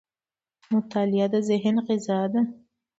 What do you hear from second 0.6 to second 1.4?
•مطالعه د